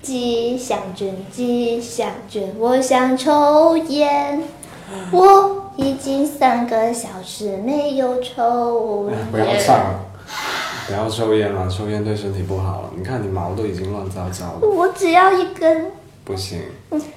[0.00, 4.42] 吉祥卷，吉祥卷，我想抽烟。
[5.10, 9.18] 我已经三个小时没有抽烟。
[9.30, 10.00] 不要唱了，
[10.86, 12.90] 不要抽烟了，抽烟对身体不好。
[12.96, 15.90] 你看你毛都已经乱糟糟了，我只要一根，
[16.24, 16.62] 不行。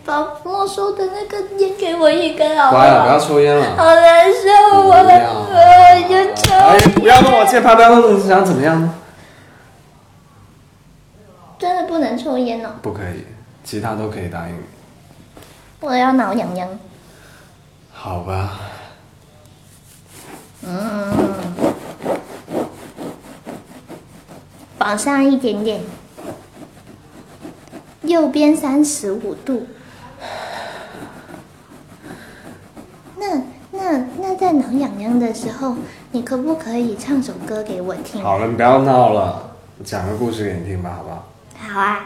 [0.04, 3.08] 把没收的那个烟给我一根好不乖了，不？
[3.08, 3.66] 要抽烟了。
[3.78, 5.16] 好难受，我不要
[5.48, 5.54] 我
[6.10, 6.54] 要抽。
[6.54, 8.94] 哎，不要跟我借拍，不要跟我想怎么样呢？
[11.62, 13.24] 真的不能抽烟哦，不可以，
[13.64, 14.64] 其他都可以答应你。
[15.80, 16.68] 我要挠痒痒。
[17.94, 18.60] 好吧，
[20.66, 21.14] 嗯
[24.80, 25.82] 往上一点点，
[28.02, 29.68] 右边三十五度。
[33.18, 35.76] 那那那在挠痒痒的时候，
[36.10, 38.24] 你可不可以唱首歌给我听？
[38.24, 41.28] 好了，你不要闹了，我讲个故事给你听吧，好不好？
[41.62, 42.06] 好啊。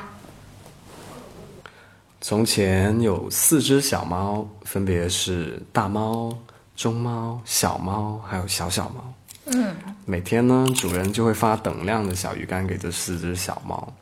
[2.21, 6.35] 从前有四只小猫，分别是大猫、
[6.75, 9.13] 中猫、小猫，还有小小猫。
[9.45, 13.93] 嗯，每天呢，主人就会发等量的小鱼干给这四只小猫。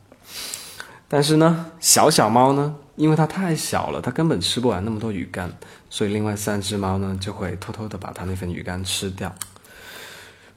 [1.06, 5.52] 但是呢，小小猫呢，因为它太小了，它根本吃不完那么多鱼干，
[5.90, 9.32] 所以另外三只猫呢，就会偷偷的把它那份鱼干吃掉。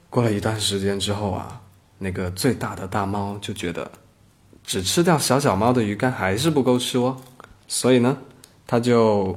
[0.08, 1.60] 过了一段时间之后啊，
[1.98, 3.90] 那个最大的大猫就觉得，
[4.68, 7.16] 只吃掉小小猫的鱼干还是不够吃哦。
[7.66, 8.18] 所以呢，
[8.66, 9.34] 他就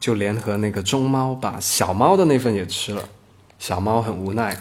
[0.00, 3.08] 就联合那个中猫把小猫的那份也吃了。
[3.60, 4.58] 小猫很无奈。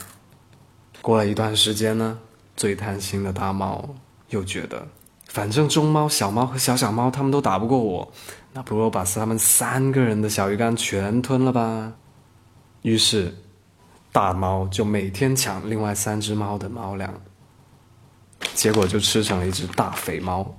[1.02, 2.20] 过了一段时间呢，
[2.56, 3.96] 最贪心的大猫
[4.30, 4.88] 又觉得，
[5.26, 8.14] 反正中猫、小猫和小小猫他们都打不过我，
[8.54, 11.94] 那不如把他们三个人的小鱼干全吞了吧。
[12.84, 13.34] 于是，
[14.12, 17.12] 大猫就每天抢另外三只猫的猫粮，
[18.56, 20.56] 结果就吃成了一只大肥猫。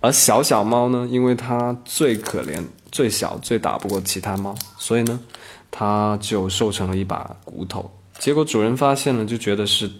[0.00, 5.20] 而小小猫呢，因为它最可怜、最小、最打不过其他猫，所以呢，
[5.70, 7.90] 它就瘦成了一把骨头。
[8.18, 9.90] 结果主人发现了，就觉得是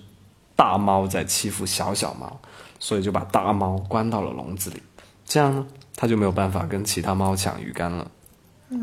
[0.57, 2.41] 大猫在欺负小小猫，
[2.79, 4.83] 所以就把大猫关到了笼子里。
[5.27, 8.11] 这样呢，它就没有办法跟其他猫抢鱼干了。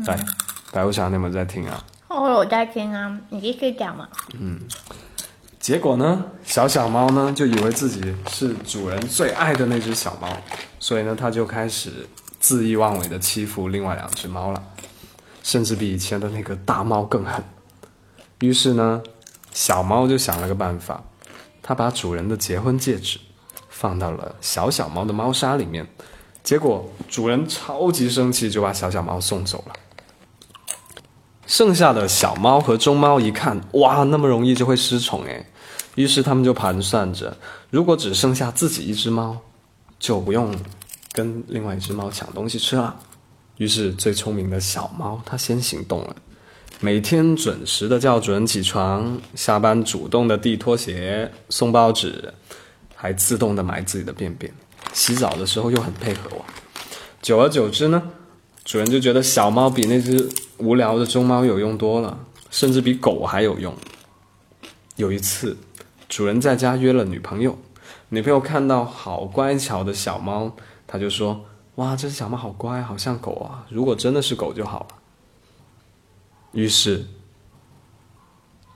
[0.06, 0.16] 来，
[0.70, 1.84] 白无常，你有没有在听啊？
[2.06, 4.08] 哦我在听啊，你继续讲嘛。
[5.68, 10.26] 结果呢，小小猫呢就以为自己是主人最爱的那只小猫，
[10.80, 12.08] 所以呢，它就开始
[12.40, 14.62] 恣意妄为的欺负另外两只猫了，
[15.42, 17.44] 甚至比以前的那个大猫更狠。
[18.40, 19.02] 于是呢，
[19.52, 21.04] 小猫就想了个办法，
[21.62, 23.20] 它把主人的结婚戒指
[23.68, 25.86] 放到了小小猫的猫砂里面，
[26.42, 29.74] 结果主人超级生气，就把小小猫送走了。
[31.48, 35.46] 剩下的小猫和中猫一看，哇，那么容易就会失宠诶，
[35.94, 37.34] 于是他们就盘算着，
[37.70, 39.34] 如果只剩下自己一只猫，
[39.98, 40.54] 就不用
[41.12, 42.94] 跟另外一只猫抢东西吃了。
[43.56, 46.14] 于是最聪明的小猫，它先行动了，
[46.80, 52.34] 每天准时的叫主人起床，下班主动的递拖鞋、送报纸，
[52.94, 54.52] 还自动的埋自己的便便，
[54.92, 56.44] 洗澡的时候又很配合我。
[57.22, 58.02] 久而久之呢，
[58.68, 63.74] 主人就觉得小猫比那只无聊的中猫有用多了，甚至比狗还有用。
[64.96, 65.56] 有一次，
[66.06, 67.56] 主人在家约了女朋友，
[68.10, 70.54] 女朋友看到好乖巧的小猫，
[70.86, 71.46] 她就说
[71.76, 73.64] ：“哇，这只小猫好乖，好像狗啊！
[73.70, 74.88] 如果真的是狗就好了。”
[76.52, 77.06] 于是，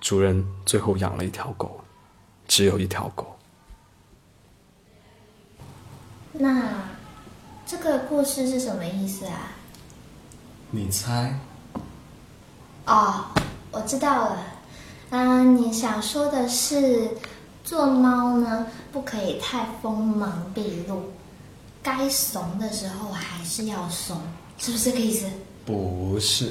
[0.01, 1.79] 主人最后养了一条狗，
[2.49, 3.37] 只有一条狗。
[6.33, 6.89] 那
[7.67, 9.59] 这个故事是什么意思啊？
[10.75, 11.39] 你猜？
[12.87, 13.27] 哦，
[13.71, 14.39] 我知道了。
[15.11, 17.11] 嗯，你想说的是，
[17.63, 21.13] 做猫呢不可以太锋芒毕露，
[21.83, 24.19] 该怂的时候还是要怂，
[24.57, 25.27] 是不是这个意思？
[25.67, 26.51] 不是，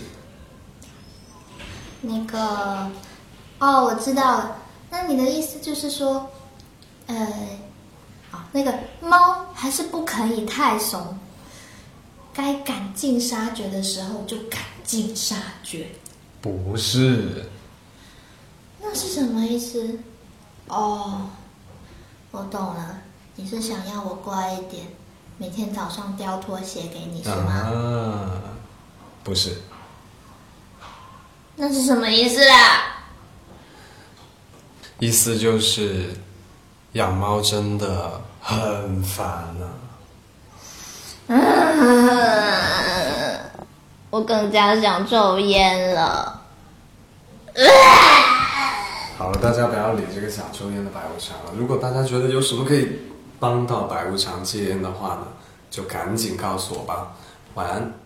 [2.02, 2.92] 那个，
[3.58, 4.58] 哦，我知道了。
[4.92, 6.30] 那你的意思就是说，
[7.08, 7.16] 呃，
[8.30, 8.72] 啊，那个
[9.02, 11.18] 猫还是不可以太怂，
[12.34, 15.88] 该赶尽杀绝的时候就赶尽杀绝。
[16.42, 17.50] 不是，
[18.82, 20.00] 那是什么意思？
[20.68, 21.30] 哦，
[22.32, 23.02] 我懂了，
[23.36, 24.88] 你是想要我乖一点，
[25.38, 27.52] 每天早上叼拖鞋给你是吗？
[27.52, 28.42] 啊，
[29.24, 29.62] 不是。
[31.58, 33.04] 那是什么意思啊？
[35.00, 36.16] 意思就是，
[36.94, 39.91] 养猫真的很烦啊。
[44.12, 46.42] 我更加想抽烟了。
[49.18, 51.52] 好了，大家不要理这个想抽烟的白无常了。
[51.58, 53.00] 如果大家觉得有什么可以
[53.40, 55.28] 帮到白无常戒烟的话呢，
[55.70, 57.14] 就赶紧告诉我吧。
[57.56, 58.01] 晚安。